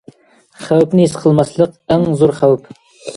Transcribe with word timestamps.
خەۋپنى 0.69 1.05
ھېس 1.05 1.13
قىلماسلىق 1.25 1.75
ئەڭ 1.97 2.09
زور 2.23 2.33
خەۋپ. 2.39 2.65